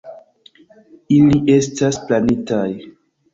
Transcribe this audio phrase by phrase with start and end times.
[1.17, 2.67] Ili estas planitaj.